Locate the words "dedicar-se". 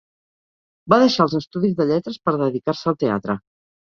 2.45-2.91